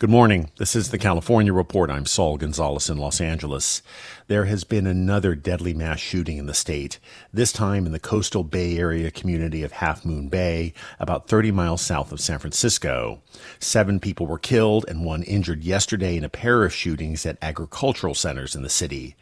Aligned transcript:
Good 0.00 0.08
morning. 0.08 0.50
This 0.56 0.74
is 0.74 0.88
the 0.88 0.96
California 0.96 1.52
Report. 1.52 1.90
I'm 1.90 2.06
Saul 2.06 2.38
Gonzalez 2.38 2.88
in 2.88 2.96
Los 2.96 3.20
Angeles. 3.20 3.82
There 4.28 4.46
has 4.46 4.64
been 4.64 4.86
another 4.86 5.34
deadly 5.34 5.74
mass 5.74 5.98
shooting 6.00 6.38
in 6.38 6.46
the 6.46 6.54
state, 6.54 6.98
this 7.34 7.52
time 7.52 7.84
in 7.84 7.92
the 7.92 7.98
coastal 7.98 8.42
Bay 8.42 8.78
Area 8.78 9.10
community 9.10 9.62
of 9.62 9.72
Half 9.72 10.06
Moon 10.06 10.30
Bay, 10.30 10.72
about 10.98 11.28
30 11.28 11.50
miles 11.50 11.82
south 11.82 12.12
of 12.12 12.20
San 12.20 12.38
Francisco. 12.38 13.20
Seven 13.58 14.00
people 14.00 14.26
were 14.26 14.38
killed 14.38 14.86
and 14.88 15.04
one 15.04 15.22
injured 15.24 15.64
yesterday 15.64 16.16
in 16.16 16.24
a 16.24 16.30
pair 16.30 16.64
of 16.64 16.72
shootings 16.72 17.26
at 17.26 17.36
agricultural 17.42 18.14
centers 18.14 18.54
in 18.54 18.62
the 18.62 18.70
city. 18.70 19.16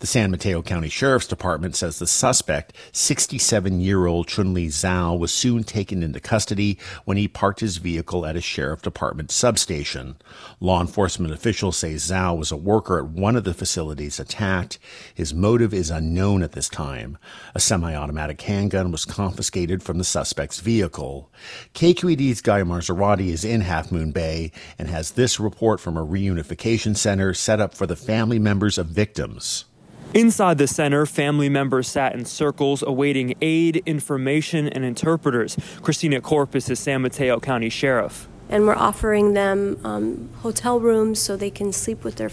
The 0.00 0.08
San 0.08 0.32
Mateo 0.32 0.62
County 0.62 0.88
Sheriff's 0.88 1.28
Department 1.28 1.76
says 1.76 2.00
the 2.00 2.08
suspect, 2.08 2.72
67 2.90 3.80
year 3.80 4.06
old 4.06 4.26
Chun 4.26 4.52
Chunli 4.52 4.66
Zhao, 4.66 5.16
was 5.16 5.32
soon 5.32 5.62
taken 5.62 6.02
into 6.02 6.18
custody 6.18 6.76
when 7.04 7.18
he 7.18 7.28
parked 7.28 7.60
his 7.60 7.76
vehicle 7.76 8.26
at 8.26 8.34
a 8.34 8.40
sheriff 8.40 8.82
department 8.82 9.30
substation. 9.30 10.16
Law 10.60 10.80
enforcement 10.80 11.32
officials 11.32 11.76
say 11.76 11.94
Zhao 11.94 12.36
was 12.36 12.52
a 12.52 12.56
worker 12.56 12.98
at 12.98 13.06
one 13.06 13.36
of 13.36 13.44
the 13.44 13.54
facilities 13.54 14.20
attacked 14.20 14.78
his 15.14 15.34
motive 15.34 15.74
is 15.74 15.90
unknown 15.90 16.42
at 16.42 16.52
this 16.52 16.68
time. 16.68 17.18
A 17.54 17.60
semi 17.60 17.94
automatic 17.94 18.40
handgun 18.40 18.90
was 18.90 19.04
confiscated 19.04 19.82
from 19.82 19.98
the 19.98 20.04
suspect's 20.04 20.60
vehicle. 20.60 21.30
KQED's 21.74 22.40
Guy 22.40 22.62
Marzorati 22.62 23.28
is 23.28 23.44
in 23.44 23.60
Half 23.62 23.92
Moon 23.92 24.12
Bay 24.12 24.52
and 24.78 24.88
has 24.88 25.12
this 25.12 25.40
report 25.40 25.80
from 25.80 25.96
a 25.96 26.06
reunification 26.06 26.96
center 26.96 27.34
set 27.34 27.60
up 27.60 27.74
for 27.74 27.86
the 27.86 27.96
family 27.96 28.38
members 28.38 28.78
of 28.78 28.86
victims. 28.86 29.64
Inside 30.14 30.58
the 30.58 30.68
center, 30.68 31.06
family 31.06 31.48
members 31.48 31.88
sat 31.88 32.14
in 32.14 32.24
circles 32.24 32.84
awaiting 32.84 33.34
aid, 33.40 33.82
information, 33.84 34.68
and 34.68 34.84
interpreters. 34.84 35.56
Christina 35.82 36.20
Corpus 36.20 36.70
is 36.70 36.78
San 36.78 37.02
Mateo 37.02 37.40
County 37.40 37.68
Sheriff. 37.68 38.28
And 38.48 38.66
we're 38.66 38.76
offering 38.76 39.32
them 39.32 39.78
um, 39.84 40.30
hotel 40.42 40.78
rooms 40.80 41.18
so 41.18 41.36
they 41.36 41.50
can 41.50 41.72
sleep 41.72 42.04
with 42.04 42.16
their 42.16 42.30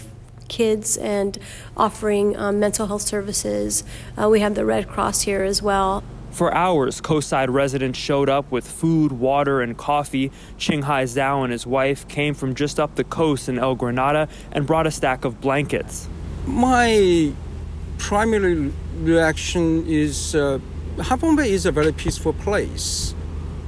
kids 0.48 0.96
and 0.98 1.38
offering 1.76 2.36
um, 2.36 2.60
mental 2.60 2.86
health 2.86 3.02
services. 3.02 3.82
Uh, 4.20 4.28
we 4.28 4.40
have 4.40 4.54
the 4.54 4.64
Red 4.64 4.88
Cross 4.88 5.22
here 5.22 5.42
as 5.42 5.62
well. 5.62 6.04
For 6.30 6.54
hours, 6.54 7.00
Coastside 7.02 7.50
residents 7.50 7.98
showed 7.98 8.30
up 8.30 8.50
with 8.50 8.66
food, 8.66 9.12
water, 9.12 9.60
and 9.60 9.76
coffee. 9.76 10.30
Qinghai 10.58 11.04
Zhao 11.04 11.44
and 11.44 11.52
his 11.52 11.66
wife 11.66 12.08
came 12.08 12.32
from 12.32 12.54
just 12.54 12.80
up 12.80 12.94
the 12.94 13.04
coast 13.04 13.50
in 13.50 13.58
El 13.58 13.74
Granada 13.74 14.28
and 14.50 14.66
brought 14.66 14.86
a 14.86 14.90
stack 14.90 15.26
of 15.26 15.42
blankets. 15.42 16.08
My 16.46 17.32
primary 17.98 18.72
reaction 19.00 19.86
is 19.86 20.34
uh, 20.34 20.58
Bay 21.36 21.52
is 21.52 21.66
a 21.66 21.72
very 21.72 21.92
peaceful 21.92 22.32
place. 22.32 23.14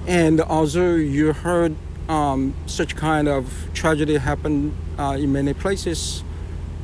And 0.06 0.40
although 0.40 0.94
you 0.94 1.32
heard 1.32 1.76
um, 2.08 2.54
such 2.66 2.96
kind 2.96 3.28
of 3.28 3.68
tragedy 3.74 4.16
happen 4.16 4.74
uh, 4.98 5.16
in 5.18 5.32
many 5.32 5.54
places, 5.54 6.22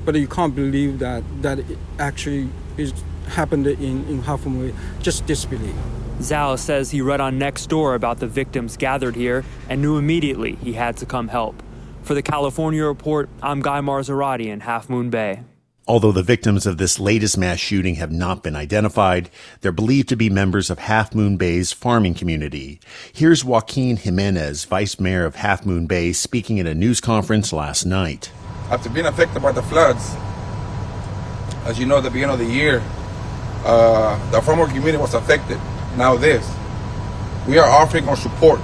but 0.05 0.15
you 0.15 0.29
can't 0.29 0.55
believe 0.55 0.99
that 0.99 1.23
that 1.43 1.59
actually 1.99 2.49
is 2.77 2.93
happened 3.29 3.67
in 3.67 4.05
in 4.07 4.23
Half 4.23 4.47
Moon 4.47 4.71
Bay. 4.71 4.77
Just 5.01 5.27
disbelief. 5.27 5.75
Zhao 6.21 6.59
says 6.59 6.91
he 6.91 7.01
read 7.01 7.21
on 7.21 7.39
Nextdoor 7.39 7.95
about 7.95 8.19
the 8.19 8.27
victims 8.27 8.77
gathered 8.77 9.17
here 9.17 9.43
and 9.71 9.81
knew 9.81 9.97
immediately 9.97 10.57
he 10.57 10.75
had 10.75 10.99
to 10.99 11.07
come 11.07 11.29
help. 11.29 11.63
For 12.03 12.13
the 12.15 12.23
California 12.23 12.85
Report, 12.85 13.31
I'm 13.43 13.63
Guy 13.63 13.81
Marzorati 13.81 14.47
in 14.47 14.61
Half 14.61 14.91
Moon 14.91 15.09
Bay. 15.09 15.45
Although 15.91 16.13
the 16.13 16.23
victims 16.23 16.67
of 16.67 16.79
this 16.79 17.01
latest 17.01 17.37
mass 17.37 17.59
shooting 17.59 17.97
have 17.97 18.13
not 18.13 18.45
been 18.45 18.55
identified, 18.55 19.29
they're 19.61 19.73
believed 19.73 20.09
to 20.11 20.17
be 20.17 20.31
members 20.31 20.71
of 20.71 20.79
Half 20.79 21.17
Moon 21.17 21.37
Bay's 21.37 21.73
farming 21.73 22.15
community. 22.15 22.79
Here's 23.13 23.45
Joaquin 23.45 23.97
Jimenez, 23.97 24.67
vice 24.67 25.01
mayor 25.01 25.25
of 25.25 25.35
Half 25.35 25.67
Moon 25.67 25.89
Bay, 25.89 26.13
speaking 26.13 26.61
at 26.61 26.67
a 26.69 26.77
news 26.77 27.01
conference 27.01 27.53
last 27.53 27.85
night 27.85 28.31
after 28.71 28.89
being 28.89 29.07
affected 29.07 29.43
by 29.43 29.51
the 29.51 29.63
floods, 29.63 30.15
as 31.65 31.77
you 31.77 31.87
know, 31.87 31.99
at 31.99 32.05
the 32.05 32.11
beginning 32.11 32.35
of 32.35 32.39
the 32.39 32.45
year, 32.45 32.81
uh, 33.65 34.31
the 34.31 34.41
farmer 34.41 34.67
community 34.67 34.97
was 34.97 35.15
affected. 35.15 35.59
Now 35.97 36.17
this, 36.17 36.49
we 37.49 37.59
are 37.59 37.69
offering 37.69 38.09
our 38.09 38.17
support 38.17 38.61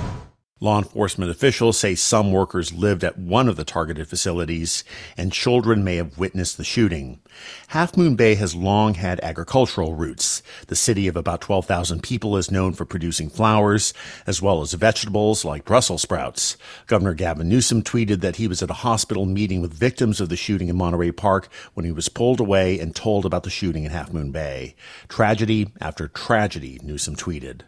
Law 0.59 0.79
enforcement 0.79 1.31
officials 1.31 1.77
say 1.77 1.95
some 1.95 2.33
workers 2.33 2.73
lived 2.73 3.05
at 3.05 3.19
one 3.19 3.47
of 3.47 3.57
the 3.57 3.65
targeted 3.65 4.09
facilities 4.09 4.85
and 5.15 5.31
children 5.31 5.85
may 5.85 5.97
have 5.97 6.17
witnessed 6.17 6.57
the 6.57 6.65
shooting. 6.65 7.21
Half 7.69 7.95
Moon 7.95 8.17
Bay 8.17 8.37
has 8.37 8.55
long 8.55 8.95
had 8.95 9.21
agricultural 9.23 9.95
roots. 9.95 10.43
The 10.69 10.75
city 10.75 11.09
of 11.09 11.17
about 11.17 11.43
12,000 11.43 12.03
people 12.03 12.39
is 12.39 12.51
known 12.51 12.73
for 12.73 12.87
producing 12.87 13.29
flowers 13.29 13.93
as 14.27 14.41
well 14.41 14.63
as 14.63 14.73
vegetables 14.73 15.45
like 15.45 15.67
Brussels 15.67 16.01
sprouts. 16.01 16.57
Governor 16.87 17.13
Gavin 17.13 17.51
Newsom 17.51 17.83
tweeted 17.83 18.23
that 18.23 18.37
he 18.37 18.49
was 18.49 18.63
at 18.63 18.71
a 18.71 18.81
hospital 18.81 19.27
meeting 19.27 19.61
with 19.61 19.75
victims 19.75 20.23
of 20.23 20.31
the 20.31 20.37
shooting 20.37 20.71
in 20.71 20.77
Monterey 20.77 21.13
Park 21.13 21.51
when 21.75 21.85
he 21.85 21.93
was 21.93 22.09
pulled 22.09 22.41
away 22.41 22.81
and 22.81 22.97
told 22.97 23.27
about 23.27 23.43
the 23.43 23.51
shooting 23.51 23.85
in 23.85 23.91
Half 23.91 24.11
Moon 24.11 24.31
Bay. 24.31 24.75
Tragedy 25.07 25.71
after 25.83 26.09
tragedy, 26.09 26.81
Newsom 26.83 27.15
tweeted. 27.15 27.61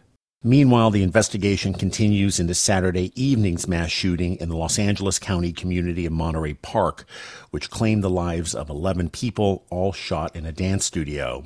Meanwhile, 0.43 0.91
the 0.91 1.03
investigation 1.03 1.73
continues 1.73 2.39
into 2.39 2.53
Saturday 2.53 3.11
evening's 3.13 3.67
mass 3.67 3.91
shooting 3.91 4.37
in 4.37 4.47
the 4.47 4.55
Los 4.55 4.79
Angeles 4.79 5.19
County 5.19 5.51
community 5.51 6.05
of 6.05 6.13
Monterey 6.13 6.53
Park, 6.53 7.03
which 7.49 7.69
claimed 7.69 8.05
the 8.05 8.09
lives 8.09 8.55
of 8.55 8.69
11 8.69 9.09
people, 9.09 9.65
all 9.69 9.91
shot 9.91 10.33
in 10.37 10.45
a 10.45 10.53
dance 10.53 10.85
studio. 10.85 11.43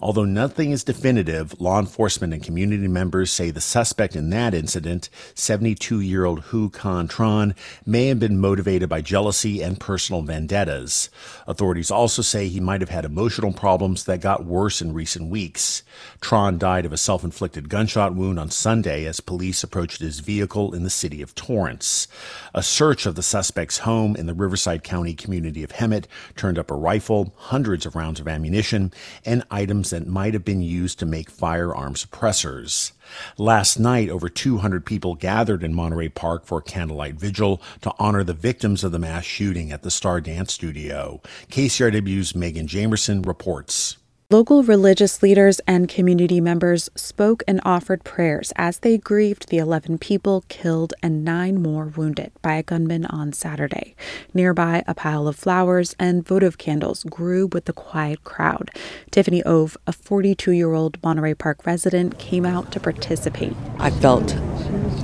Although 0.00 0.24
nothing 0.26 0.70
is 0.72 0.84
definitive, 0.84 1.58
law 1.60 1.78
enforcement 1.78 2.34
and 2.34 2.42
community 2.42 2.88
members 2.88 3.30
say 3.30 3.50
the 3.50 3.60
suspect 3.60 4.14
in 4.14 4.30
that 4.30 4.52
incident, 4.52 5.08
72 5.34 6.00
year 6.00 6.24
old 6.24 6.42
Huu 6.44 6.70
Can 6.72 7.08
Tran, 7.08 7.56
may 7.86 8.08
have 8.08 8.18
been 8.18 8.38
motivated 8.38 8.88
by 8.88 9.00
jealousy 9.00 9.62
and 9.62 9.80
personal 9.80 10.22
vendettas. 10.22 11.08
Authorities 11.46 11.90
also 11.90 12.20
say 12.22 12.48
he 12.48 12.60
might 12.60 12.80
have 12.80 12.90
had 12.90 13.04
emotional 13.04 13.52
problems 13.52 14.04
that 14.04 14.20
got 14.20 14.44
worse 14.44 14.82
in 14.82 14.92
recent 14.92 15.30
weeks. 15.30 15.82
Tran 16.20 16.58
died 16.58 16.84
of 16.84 16.92
a 16.92 16.98
self 16.98 17.24
inflicted 17.24 17.68
gunshot 17.68 18.14
wound 18.14 18.38
on 18.38 18.50
Sunday 18.50 19.06
as 19.06 19.20
police 19.20 19.62
approached 19.62 20.00
his 20.00 20.20
vehicle 20.20 20.74
in 20.74 20.82
the 20.82 20.90
city 20.90 21.22
of 21.22 21.34
Torrance. 21.34 22.06
A 22.54 22.62
search 22.62 23.06
of 23.06 23.14
the 23.14 23.22
suspect's 23.22 23.78
home 23.78 24.14
in 24.16 24.26
the 24.26 24.34
Riverside 24.34 24.84
County 24.84 25.14
community 25.14 25.62
of 25.62 25.72
Hemet 25.72 26.04
turned 26.36 26.58
up 26.58 26.70
a 26.70 26.74
rifle, 26.74 27.32
hundreds 27.36 27.86
of 27.86 27.96
rounds 27.96 28.20
of 28.20 28.28
ammunition, 28.28 28.92
and 29.24 29.44
items 29.50 29.85
that 29.90 30.06
might 30.06 30.34
have 30.34 30.44
been 30.44 30.62
used 30.62 30.98
to 30.98 31.06
make 31.06 31.30
firearm 31.30 31.94
suppressors. 31.94 32.92
Last 33.38 33.78
night, 33.78 34.08
over 34.08 34.28
200 34.28 34.84
people 34.84 35.14
gathered 35.14 35.62
in 35.62 35.74
Monterey 35.74 36.08
Park 36.08 36.44
for 36.44 36.58
a 36.58 36.62
candlelight 36.62 37.14
vigil 37.14 37.60
to 37.82 37.92
honor 37.98 38.24
the 38.24 38.34
victims 38.34 38.82
of 38.84 38.92
the 38.92 38.98
mass 38.98 39.24
shooting 39.24 39.70
at 39.70 39.82
the 39.82 39.90
Star 39.90 40.20
Dance 40.20 40.52
Studio. 40.52 41.20
KCRW's 41.50 42.34
Megan 42.34 42.66
Jamerson 42.66 43.26
reports. 43.26 43.96
Local 44.28 44.64
religious 44.64 45.22
leaders 45.22 45.60
and 45.68 45.88
community 45.88 46.40
members 46.40 46.90
spoke 46.96 47.44
and 47.46 47.60
offered 47.64 48.02
prayers 48.02 48.52
as 48.56 48.80
they 48.80 48.98
grieved 48.98 49.50
the 49.50 49.58
11 49.58 49.98
people 49.98 50.42
killed 50.48 50.92
and 51.00 51.24
nine 51.24 51.62
more 51.62 51.92
wounded 51.96 52.32
by 52.42 52.54
a 52.54 52.64
gunman 52.64 53.06
on 53.06 53.32
Saturday. 53.32 53.94
Nearby, 54.34 54.82
a 54.88 54.96
pile 54.96 55.28
of 55.28 55.36
flowers 55.36 55.94
and 56.00 56.26
votive 56.26 56.58
candles 56.58 57.04
grew 57.04 57.46
with 57.46 57.66
the 57.66 57.72
quiet 57.72 58.24
crowd. 58.24 58.72
Tiffany 59.12 59.44
Ove, 59.44 59.76
a 59.86 59.92
42 59.92 60.50
year 60.50 60.72
old 60.72 61.00
Monterey 61.04 61.34
Park 61.34 61.64
resident, 61.64 62.18
came 62.18 62.44
out 62.44 62.72
to 62.72 62.80
participate. 62.80 63.54
I 63.78 63.90
felt 63.90 64.30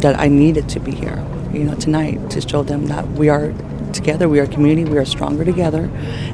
that 0.00 0.18
I 0.18 0.26
needed 0.26 0.68
to 0.70 0.80
be 0.80 0.90
here, 0.90 1.24
you 1.52 1.62
know, 1.62 1.76
tonight 1.76 2.28
to 2.30 2.40
show 2.40 2.64
them 2.64 2.86
that 2.86 3.06
we 3.10 3.28
are 3.28 3.54
together, 3.92 4.28
we 4.28 4.40
are 4.40 4.44
a 4.44 4.48
community, 4.48 4.90
we 4.90 4.98
are 4.98 5.04
stronger 5.04 5.44
together, 5.44 5.88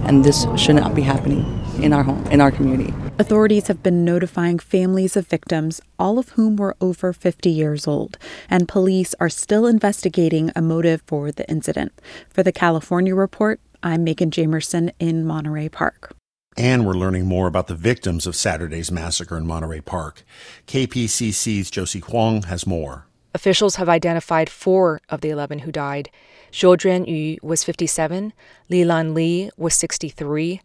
and 0.04 0.24
this 0.24 0.46
should 0.56 0.76
not 0.76 0.94
be 0.94 1.02
happening 1.02 1.44
in 1.78 1.92
our 1.92 2.02
home, 2.02 2.24
in 2.26 2.40
our 2.40 2.50
community. 2.50 2.92
Authorities 3.18 3.68
have 3.68 3.82
been 3.82 4.04
notifying 4.04 4.58
families 4.58 5.16
of 5.16 5.26
victims, 5.26 5.80
all 5.98 6.18
of 6.18 6.30
whom 6.30 6.56
were 6.56 6.76
over 6.80 7.12
50 7.12 7.50
years 7.50 7.86
old, 7.86 8.18
and 8.48 8.68
police 8.68 9.14
are 9.20 9.28
still 9.28 9.66
investigating 9.66 10.50
a 10.54 10.62
motive 10.62 11.02
for 11.06 11.32
the 11.32 11.48
incident. 11.50 11.92
For 12.28 12.42
the 12.42 12.52
California 12.52 13.14
Report, 13.14 13.60
I'm 13.82 14.04
Megan 14.04 14.30
Jamerson 14.30 14.90
in 14.98 15.24
Monterey 15.24 15.68
Park. 15.68 16.14
And 16.56 16.84
we're 16.84 16.94
learning 16.94 17.26
more 17.26 17.46
about 17.46 17.68
the 17.68 17.76
victims 17.76 18.26
of 18.26 18.34
Saturday's 18.34 18.90
massacre 18.90 19.36
in 19.36 19.46
Monterey 19.46 19.80
Park. 19.80 20.24
KPCC's 20.66 21.70
Josie 21.70 22.00
Huang 22.00 22.42
has 22.42 22.66
more. 22.66 23.06
Officials 23.32 23.76
have 23.76 23.88
identified 23.88 24.50
four 24.50 25.00
of 25.08 25.20
the 25.20 25.30
11 25.30 25.60
who 25.60 25.70
died. 25.70 26.10
Xiujuan 26.50 27.06
Yu 27.06 27.38
was 27.42 27.62
57, 27.62 28.32
Li 28.68 28.84
Lan 28.84 29.14
Li 29.14 29.50
was 29.56 29.74
63, 29.74 30.60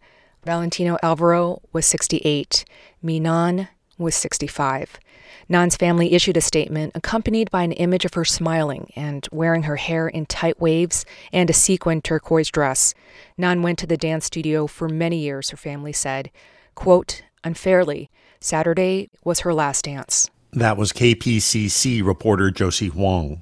Valentino 0.46 0.98
Alvero 1.02 1.62
was 1.72 1.86
68. 1.86 2.66
Minan 3.02 3.70
was 3.98 4.16
65. 4.16 5.00
Nhan's 5.50 5.76
family 5.76 6.14
issued 6.14 6.38
a 6.38 6.42
statement 6.42 6.94
accompanied 6.96 7.52
by 7.52 7.64
an 7.64 7.74
image 7.74 8.06
of 8.06 8.14
her 8.14 8.26
smiling 8.26 8.92
and 8.96 9.28
wearing 9.32 9.64
her 9.64 9.76
hair 9.76 10.08
in 10.08 10.26
tight 10.26 10.60
waves 10.60 11.06
and 11.32 11.50
a 11.50 11.54
sequined 11.54 12.04
turquoise 12.04 12.50
dress. 12.50 12.94
Nhan 13.40 13.62
went 13.62 13.80
to 13.80 13.88
the 13.88 13.98
dance 13.98 14.26
studio 14.26 14.68
for 14.68 14.90
many 14.90 15.18
years, 15.18 15.50
her 15.50 15.58
family 15.58 15.94
said. 15.94 16.32
Quote, 16.76 17.24
unfairly, 17.44 18.10
Saturday 18.40 19.10
was 19.24 19.42
her 19.42 19.54
last 19.54 19.86
dance. 19.86 20.30
That 20.52 20.78
was 20.78 20.92
KPCC 20.94 22.06
reporter 22.06 22.52
Josie 22.52 22.88
Huang. 22.88 23.42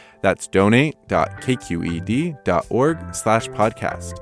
That's 0.21 0.47
donate.kqed.org 0.47 3.15
slash 3.15 3.47
podcast. 3.49 4.13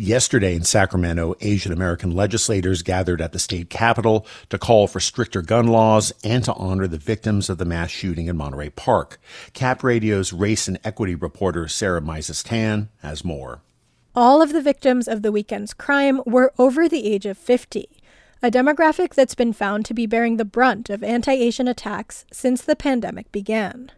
Yesterday 0.00 0.54
in 0.54 0.62
Sacramento, 0.62 1.34
Asian 1.40 1.72
American 1.72 2.12
legislators 2.12 2.82
gathered 2.82 3.20
at 3.20 3.32
the 3.32 3.40
state 3.40 3.68
capitol 3.68 4.24
to 4.48 4.56
call 4.56 4.86
for 4.86 5.00
stricter 5.00 5.42
gun 5.42 5.66
laws 5.66 6.12
and 6.22 6.44
to 6.44 6.54
honor 6.54 6.86
the 6.86 6.98
victims 6.98 7.50
of 7.50 7.58
the 7.58 7.64
mass 7.64 7.90
shooting 7.90 8.28
in 8.28 8.36
Monterey 8.36 8.70
Park. 8.70 9.18
Cap 9.54 9.82
Radio's 9.82 10.32
race 10.32 10.68
and 10.68 10.78
equity 10.84 11.16
reporter 11.16 11.66
Sarah 11.66 12.00
Mizes 12.00 12.44
Tan 12.44 12.90
has 13.02 13.24
more. 13.24 13.60
All 14.14 14.40
of 14.40 14.52
the 14.52 14.62
victims 14.62 15.08
of 15.08 15.22
the 15.22 15.32
weekend's 15.32 15.74
crime 15.74 16.22
were 16.24 16.52
over 16.60 16.88
the 16.88 17.12
age 17.12 17.26
of 17.26 17.36
50 17.36 17.88
a 18.42 18.50
demographic 18.50 19.14
that's 19.14 19.34
been 19.34 19.52
found 19.52 19.84
to 19.84 19.94
be 19.94 20.06
bearing 20.06 20.36
the 20.36 20.44
brunt 20.44 20.90
of 20.90 21.02
anti 21.02 21.32
Asian 21.32 21.68
attacks 21.68 22.24
since 22.32 22.62
the 22.62 22.76
pandemic 22.76 23.30
began. 23.32 23.90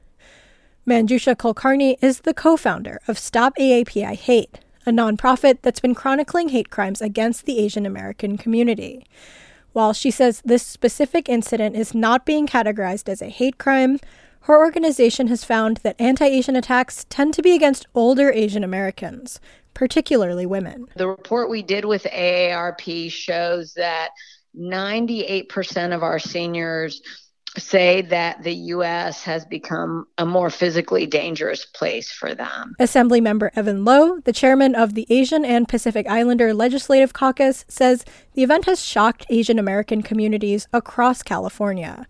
Manjusha 0.86 1.36
Kulkarni 1.36 1.96
is 2.00 2.20
the 2.20 2.34
co 2.34 2.56
founder 2.56 3.00
of 3.06 3.18
Stop 3.18 3.54
AAPI 3.56 4.14
Hate, 4.14 4.60
a 4.86 4.90
nonprofit 4.90 5.58
that's 5.62 5.80
been 5.80 5.94
chronicling 5.94 6.48
hate 6.48 6.70
crimes 6.70 7.02
against 7.02 7.44
the 7.44 7.58
Asian 7.58 7.84
American 7.84 8.38
community. 8.38 9.06
While 9.72 9.92
she 9.92 10.10
says 10.10 10.42
this 10.44 10.66
specific 10.66 11.28
incident 11.28 11.76
is 11.76 11.94
not 11.94 12.26
being 12.26 12.46
categorized 12.46 13.08
as 13.08 13.22
a 13.22 13.28
hate 13.28 13.58
crime, 13.58 14.00
her 14.42 14.58
organization 14.58 15.28
has 15.28 15.44
found 15.44 15.78
that 15.78 16.00
anti 16.00 16.26
Asian 16.26 16.56
attacks 16.56 17.04
tend 17.08 17.34
to 17.34 17.42
be 17.42 17.54
against 17.54 17.86
older 17.94 18.32
Asian 18.32 18.64
Americans, 18.64 19.38
particularly 19.74 20.46
women. 20.46 20.86
The 20.96 21.08
report 21.08 21.50
we 21.50 21.62
did 21.62 21.84
with 21.84 22.04
AARP 22.04 23.10
shows 23.10 23.74
that 23.74 24.10
98% 24.56 25.94
of 25.94 26.02
our 26.02 26.18
seniors 26.18 27.00
say 27.58 28.02
that 28.02 28.42
the 28.42 28.54
U.S. 28.54 29.24
has 29.24 29.44
become 29.44 30.06
a 30.18 30.26
more 30.26 30.50
physically 30.50 31.06
dangerous 31.06 31.64
place 31.64 32.10
for 32.10 32.34
them. 32.34 32.74
Assemblymember 32.78 33.50
Evan 33.56 33.84
Low, 33.84 34.20
the 34.20 34.32
chairman 34.32 34.74
of 34.74 34.94
the 34.94 35.06
Asian 35.10 35.44
and 35.44 35.68
Pacific 35.68 36.06
Islander 36.08 36.54
Legislative 36.54 37.12
Caucus, 37.12 37.64
says 37.68 38.04
the 38.34 38.44
event 38.44 38.66
has 38.66 38.84
shocked 38.84 39.26
Asian 39.30 39.58
American 39.58 40.02
communities 40.02 40.68
across 40.72 41.22
California. 41.22 42.06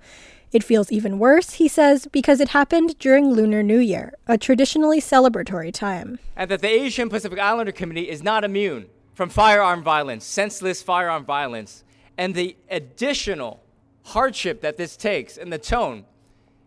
It 0.52 0.64
feels 0.64 0.90
even 0.90 1.20
worse, 1.20 1.54
he 1.54 1.68
says, 1.68 2.08
because 2.10 2.40
it 2.40 2.48
happened 2.48 2.98
during 2.98 3.30
Lunar 3.30 3.62
New 3.62 3.78
Year, 3.78 4.14
a 4.26 4.36
traditionally 4.36 5.00
celebratory 5.00 5.72
time. 5.72 6.18
And 6.34 6.50
that 6.50 6.60
the 6.60 6.68
Asian 6.68 7.08
Pacific 7.08 7.38
Islander 7.38 7.70
community 7.70 8.10
is 8.10 8.22
not 8.22 8.42
immune 8.42 8.86
from 9.14 9.28
firearm 9.28 9.82
violence, 9.82 10.24
senseless 10.24 10.82
firearm 10.82 11.24
violence. 11.24 11.84
And 12.18 12.34
the 12.34 12.56
additional 12.68 13.62
hardship 14.06 14.60
that 14.62 14.76
this 14.76 14.96
takes 14.96 15.36
and 15.36 15.52
the 15.52 15.58
tone 15.58 16.04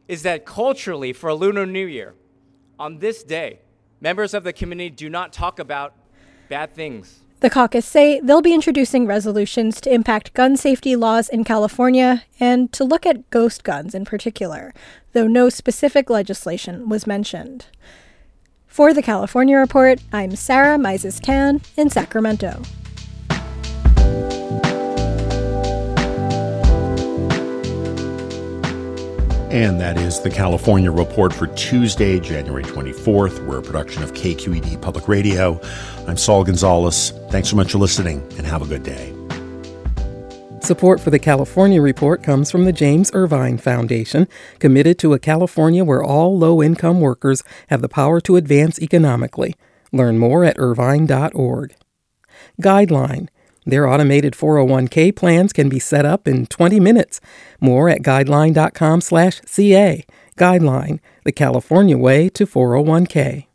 is 0.07 0.23
that 0.23 0.45
culturally, 0.45 1.11
for 1.11 1.29
a 1.29 1.35
Lunar 1.35 1.65
New 1.65 1.85
Year, 1.85 2.13
on 2.79 2.99
this 2.99 3.23
day, 3.23 3.59
members 3.99 4.33
of 4.33 4.43
the 4.43 4.53
community 4.53 4.89
do 4.89 5.09
not 5.09 5.33
talk 5.33 5.59
about 5.59 5.93
bad 6.47 6.73
things. 6.73 7.22
The 7.43 7.49
caucus 7.49 7.85
say 7.85 8.21
they'll 8.21 8.41
be 8.41 8.53
introducing 8.53 9.05
resolutions 9.05 9.81
to 9.81 9.93
impact 9.93 10.33
gun 10.33 10.55
safety 10.55 10.95
laws 10.95 11.27
in 11.27 11.43
California 11.43 12.23
and 12.39 12.71
to 12.71 12.85
look 12.85 13.05
at 13.05 13.29
ghost 13.31 13.65
guns 13.65 13.93
in 13.93 14.05
particular, 14.05 14.73
though 15.11 15.27
no 15.27 15.49
specific 15.49 16.09
legislation 16.09 16.87
was 16.87 17.05
mentioned. 17.05 17.65
For 18.65 18.93
the 18.93 19.01
California 19.01 19.57
Report, 19.57 19.99
I'm 20.13 20.37
Sarah 20.37 20.77
Mizes 20.77 21.19
Tan 21.19 21.59
in 21.75 21.89
Sacramento. 21.89 22.61
And 29.53 29.79
that 29.79 29.99
is 29.99 30.19
the 30.19 30.31
California 30.31 30.91
Report 30.91 31.31
for 31.31 31.45
Tuesday, 31.45 32.19
January 32.19 32.63
24th. 32.63 33.45
We're 33.45 33.59
a 33.59 33.61
production 33.61 34.01
of 34.01 34.11
KQED 34.13 34.81
Public 34.81 35.07
Radio. 35.07 35.61
I'm 36.07 36.17
Saul 36.17 36.43
Gonzalez. 36.43 37.11
Thanks 37.29 37.49
so 37.49 37.55
much 37.55 37.73
for 37.73 37.77
listening 37.77 38.23
and 38.35 38.47
have 38.47 38.63
a 38.63 38.65
good 38.65 38.81
day. 38.81 39.13
Support 40.61 41.01
for 41.01 41.11
the 41.11 41.19
California 41.19 41.83
Report 41.83 42.23
comes 42.23 42.49
from 42.49 42.65
the 42.65 42.73
James 42.73 43.11
Irvine 43.13 43.59
Foundation, 43.59 44.27
committed 44.57 44.97
to 44.97 45.13
a 45.13 45.19
California 45.19 45.83
where 45.83 46.03
all 46.03 46.35
low 46.35 46.63
income 46.63 46.99
workers 46.99 47.43
have 47.67 47.83
the 47.83 47.89
power 47.89 48.19
to 48.21 48.37
advance 48.37 48.81
economically. 48.81 49.53
Learn 49.91 50.17
more 50.17 50.43
at 50.43 50.57
irvine.org. 50.57 51.75
Guideline 52.59 53.27
their 53.65 53.87
automated 53.87 54.33
401k 54.33 55.15
plans 55.15 55.53
can 55.53 55.69
be 55.69 55.79
set 55.79 56.05
up 56.05 56.27
in 56.27 56.45
20 56.47 56.79
minutes. 56.79 57.21
More 57.59 57.89
at 57.89 58.01
guideline.com/ca. 58.01 60.05
Guideline, 60.37 60.99
the 61.23 61.31
California 61.31 61.97
way 61.97 62.29
to 62.29 62.45
401k. 62.45 63.47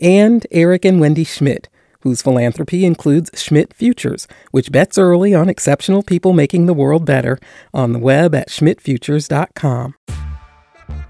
And 0.00 0.46
Eric 0.50 0.84
and 0.84 1.00
Wendy 1.00 1.24
Schmidt, 1.24 1.68
whose 2.02 2.22
philanthropy 2.22 2.84
includes 2.84 3.30
Schmidt 3.34 3.74
Futures, 3.74 4.28
which 4.50 4.72
bets 4.72 4.98
early 4.98 5.34
on 5.34 5.48
exceptional 5.48 6.02
people 6.02 6.32
making 6.32 6.66
the 6.66 6.74
world 6.74 7.04
better 7.04 7.38
on 7.74 7.92
the 7.92 7.98
web 7.98 8.34
at 8.34 8.48
schmidtfutures.com. 8.48 9.94